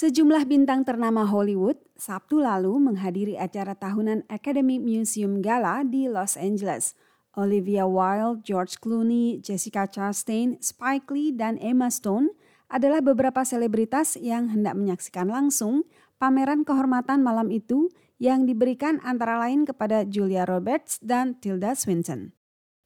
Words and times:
Sejumlah 0.00 0.48
bintang 0.48 0.80
ternama 0.80 1.28
Hollywood 1.28 1.76
Sabtu 2.00 2.40
lalu 2.40 2.72
menghadiri 2.80 3.36
acara 3.36 3.76
tahunan 3.76 4.24
Academy 4.32 4.80
Museum 4.80 5.44
Gala 5.44 5.84
di 5.84 6.08
Los 6.08 6.40
Angeles. 6.40 6.96
Olivia 7.36 7.84
Wilde, 7.84 8.40
George 8.40 8.80
Clooney, 8.80 9.44
Jessica 9.44 9.84
Chastain, 9.84 10.56
Spike 10.64 11.04
Lee, 11.12 11.36
dan 11.36 11.60
Emma 11.60 11.92
Stone 11.92 12.32
adalah 12.72 13.04
beberapa 13.04 13.44
selebritas 13.44 14.16
yang 14.16 14.48
hendak 14.48 14.72
menyaksikan 14.72 15.28
langsung 15.28 15.84
pameran 16.16 16.64
kehormatan 16.64 17.20
malam 17.20 17.52
itu 17.52 17.92
yang 18.16 18.48
diberikan 18.48 19.04
antara 19.04 19.36
lain 19.36 19.68
kepada 19.68 20.08
Julia 20.08 20.48
Roberts 20.48 20.96
dan 21.04 21.36
Tilda 21.36 21.76
Swinton. 21.76 22.32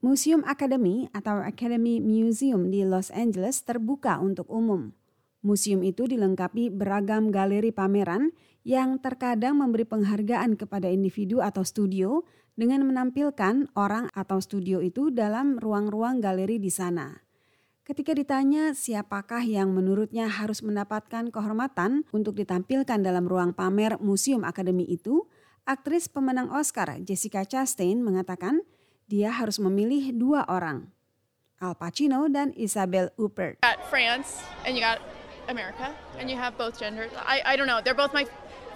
Museum 0.02 0.42
Academy 0.50 1.06
atau 1.14 1.38
Academy 1.46 2.02
Museum 2.02 2.74
di 2.74 2.82
Los 2.82 3.14
Angeles 3.14 3.62
terbuka 3.62 4.18
untuk 4.18 4.50
umum. 4.50 4.90
Museum 5.44 5.84
itu 5.84 6.08
dilengkapi 6.08 6.72
beragam 6.72 7.28
galeri 7.28 7.68
pameran 7.68 8.32
yang 8.64 8.96
terkadang 8.96 9.60
memberi 9.60 9.84
penghargaan 9.84 10.56
kepada 10.56 10.88
individu 10.88 11.44
atau 11.44 11.60
studio 11.60 12.24
dengan 12.56 12.88
menampilkan 12.88 13.68
orang 13.76 14.08
atau 14.16 14.40
studio 14.40 14.80
itu 14.80 15.12
dalam 15.12 15.60
ruang-ruang 15.60 16.24
galeri 16.24 16.56
di 16.56 16.72
sana. 16.72 17.20
Ketika 17.84 18.16
ditanya 18.16 18.72
siapakah 18.72 19.44
yang 19.44 19.76
menurutnya 19.76 20.32
harus 20.32 20.64
mendapatkan 20.64 21.28
kehormatan 21.28 22.08
untuk 22.16 22.40
ditampilkan 22.40 23.04
dalam 23.04 23.28
ruang 23.28 23.52
pamer 23.52 24.00
Museum 24.00 24.40
Akademi 24.48 24.88
itu, 24.88 25.28
aktris 25.68 26.08
pemenang 26.08 26.48
Oscar 26.48 26.96
Jessica 27.04 27.44
Chastain 27.44 28.00
mengatakan 28.00 28.64
dia 29.04 29.28
harus 29.28 29.60
memilih 29.60 30.16
dua 30.16 30.48
orang, 30.48 30.88
Al 31.60 31.76
Pacino 31.76 32.24
dan 32.32 32.56
Isabel 32.56 33.12
Huppert. 33.20 33.60
France 33.92 34.40
and 34.64 34.72
you 34.72 34.80
got 34.80 35.04
America, 35.48 35.94
and 36.18 36.30
you 36.30 36.36
have 36.36 36.56
both 36.56 36.78
genders. 36.78 37.10
I, 37.16 37.42
I 37.44 37.56
don't 37.56 37.66
know. 37.66 37.80
They're 37.82 37.94
both 37.94 38.12
my 38.12 38.26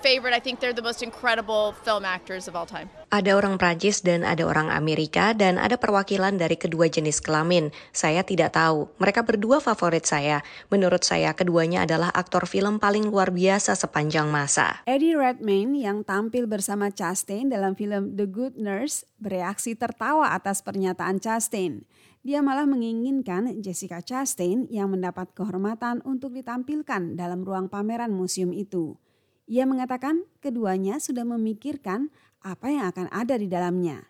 favorite. 0.02 0.34
I 0.34 0.40
think 0.40 0.60
they're 0.60 0.72
the 0.72 0.82
most 0.82 1.02
incredible 1.02 1.72
film 1.72 2.04
actors 2.04 2.48
of 2.48 2.56
all 2.56 2.66
time. 2.66 2.90
Ada 3.08 3.40
orang 3.40 3.56
Prancis 3.56 4.04
dan 4.04 4.20
ada 4.20 4.44
orang 4.44 4.68
Amerika 4.68 5.32
dan 5.32 5.56
ada 5.56 5.80
perwakilan 5.80 6.36
dari 6.36 6.60
kedua 6.60 6.92
jenis 6.92 7.24
kelamin. 7.24 7.72
Saya 7.88 8.20
tidak 8.20 8.52
tahu. 8.52 8.84
Mereka 9.00 9.24
berdua 9.24 9.64
favorit 9.64 10.04
saya. 10.04 10.44
Menurut 10.68 11.00
saya 11.08 11.32
keduanya 11.32 11.88
adalah 11.88 12.12
aktor 12.12 12.44
film 12.44 12.76
paling 12.76 13.08
luar 13.08 13.32
biasa 13.32 13.80
sepanjang 13.80 14.28
masa. 14.28 14.84
Eddie 14.84 15.16
Redmayne 15.16 15.80
yang 15.80 16.04
tampil 16.04 16.44
bersama 16.44 16.92
Chastain 16.92 17.48
dalam 17.48 17.72
film 17.72 18.12
The 18.12 18.28
Good 18.28 18.60
Nurse 18.60 19.08
bereaksi 19.16 19.72
tertawa 19.72 20.36
atas 20.36 20.60
pernyataan 20.60 21.16
Chastain. 21.16 21.88
Dia 22.20 22.44
malah 22.44 22.68
menginginkan 22.68 23.48
Jessica 23.64 24.04
Chastain 24.04 24.68
yang 24.68 24.92
mendapat 24.92 25.32
kehormatan 25.32 26.04
untuk 26.04 26.36
ditampilkan 26.36 27.16
dalam 27.16 27.40
ruang 27.40 27.72
pameran 27.72 28.12
museum 28.12 28.52
itu. 28.52 29.00
Ia 29.48 29.64
mengatakan 29.64 30.28
keduanya 30.44 31.00
sudah 31.00 31.24
memikirkan 31.24 32.12
apa 32.42 32.66
yang 32.70 32.88
akan 32.90 33.06
ada 33.10 33.34
di 33.34 33.50
dalamnya. 33.50 34.06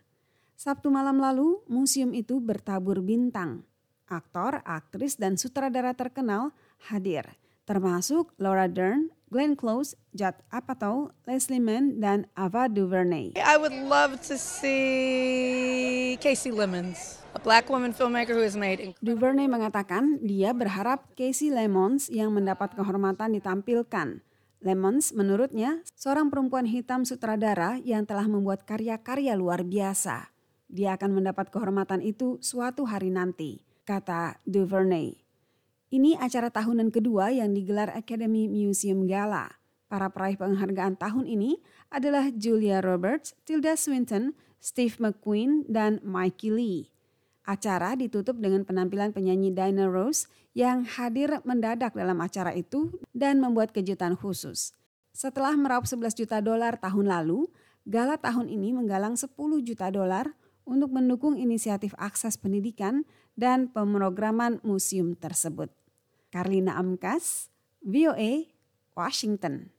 Sabtu 0.58 0.90
malam 0.90 1.22
lalu, 1.22 1.62
museum 1.70 2.10
itu 2.12 2.42
bertabur 2.42 2.98
bintang. 2.98 3.62
Aktor, 4.08 4.64
aktris, 4.64 5.14
dan 5.20 5.38
sutradara 5.38 5.94
terkenal 5.94 6.50
hadir, 6.90 7.38
termasuk 7.68 8.32
Laura 8.40 8.66
Dern, 8.66 9.12
Glenn 9.28 9.54
Close, 9.54 9.94
Judd 10.16 10.40
Apatow, 10.48 11.12
Leslie 11.28 11.60
Mann, 11.60 12.00
dan 12.00 12.26
Ava 12.32 12.66
DuVernay. 12.66 13.36
I 13.36 13.56
would 13.60 13.76
love 13.76 14.18
to 14.26 14.40
see 14.40 16.16
Casey 16.18 16.50
Lemons 16.50 17.18
a 17.38 17.40
black 17.40 17.70
woman 17.70 17.94
filmmaker 17.94 18.34
who 18.34 18.42
has 18.42 18.58
made. 18.58 18.98
DuVernay 18.98 19.46
mengatakan 19.46 20.18
dia 20.24 20.50
berharap 20.50 21.06
Casey 21.14 21.54
Lemons 21.54 22.10
yang 22.10 22.34
mendapat 22.34 22.74
kehormatan 22.74 23.36
ditampilkan. 23.38 24.24
Lemons 24.58 25.14
menurutnya 25.14 25.86
seorang 25.94 26.34
perempuan 26.34 26.66
hitam 26.66 27.06
sutradara 27.06 27.78
yang 27.86 28.02
telah 28.02 28.26
membuat 28.26 28.66
karya-karya 28.66 29.38
luar 29.38 29.62
biasa. 29.62 30.34
Dia 30.66 30.98
akan 30.98 31.22
mendapat 31.22 31.54
kehormatan 31.54 32.02
itu 32.02 32.42
suatu 32.42 32.82
hari 32.82 33.14
nanti, 33.14 33.62
kata 33.86 34.42
DuVernay. 34.44 35.14
Ini 35.88 36.18
acara 36.20 36.50
tahunan 36.50 36.90
kedua 36.90 37.30
yang 37.32 37.54
digelar 37.54 37.94
Academy 37.94 38.50
Museum 38.50 39.06
Gala. 39.06 39.56
Para 39.88 40.12
peraih 40.12 40.36
penghargaan 40.36 41.00
tahun 41.00 41.24
ini 41.24 41.62
adalah 41.88 42.28
Julia 42.28 42.84
Roberts, 42.84 43.32
Tilda 43.48 43.72
Swinton, 43.72 44.36
Steve 44.60 44.98
McQueen, 45.00 45.64
dan 45.64 46.02
Mikey 46.04 46.52
Lee. 46.52 46.92
Acara 47.48 47.96
ditutup 47.96 48.36
dengan 48.36 48.68
penampilan 48.68 49.16
penyanyi 49.16 49.48
Dinah 49.56 49.88
Rose 49.88 50.28
yang 50.52 50.84
hadir 50.84 51.40
mendadak 51.48 51.96
dalam 51.96 52.20
acara 52.20 52.52
itu 52.52 52.92
dan 53.16 53.40
membuat 53.40 53.72
kejutan 53.72 54.20
khusus. 54.20 54.76
Setelah 55.16 55.56
meraup 55.56 55.88
11 55.88 56.12
juta 56.12 56.44
dolar 56.44 56.76
tahun 56.76 57.08
lalu, 57.08 57.48
gala 57.88 58.20
tahun 58.20 58.52
ini 58.52 58.76
menggalang 58.76 59.16
10 59.16 59.32
juta 59.64 59.88
dolar 59.88 60.36
untuk 60.68 60.92
mendukung 60.94 61.40
inisiatif 61.40 61.96
akses 61.96 62.36
pendidikan 62.36 63.08
dan 63.34 63.72
pemrograman 63.72 64.60
museum 64.60 65.16
tersebut. 65.16 65.72
Karlina 66.28 66.76
Amkas, 66.76 67.50
VOA, 67.82 68.46
Washington. 68.94 69.66